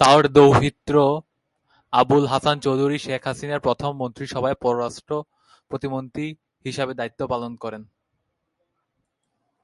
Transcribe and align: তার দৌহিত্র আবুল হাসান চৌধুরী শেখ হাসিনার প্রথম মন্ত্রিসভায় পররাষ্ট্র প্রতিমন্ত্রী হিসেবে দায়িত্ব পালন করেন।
তার 0.00 0.22
দৌহিত্র 0.28 0.94
আবুল 1.92 2.24
হাসান 2.26 2.56
চৌধুরী 2.60 2.98
শেখ 2.98 3.22
হাসিনার 3.24 3.64
প্রথম 3.66 3.90
মন্ত্রিসভায় 3.96 4.56
পররাষ্ট্র 4.62 5.12
প্রতিমন্ত্রী 5.70 6.26
হিসেবে 6.64 6.92
দায়িত্ব 6.94 7.20
পালন 7.26 7.52
করেন। 7.56 7.82